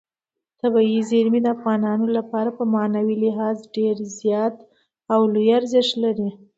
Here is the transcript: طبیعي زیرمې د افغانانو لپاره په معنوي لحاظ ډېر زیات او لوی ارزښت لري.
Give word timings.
طبیعي 0.61 0.99
زیرمې 1.09 1.39
د 1.43 1.47
افغانانو 1.55 2.05
لپاره 2.17 2.49
په 2.57 2.63
معنوي 2.73 3.15
لحاظ 3.23 3.57
ډېر 3.75 3.95
زیات 4.17 4.55
او 5.13 5.19
لوی 5.33 5.49
ارزښت 5.59 5.93
لري. 6.03 6.29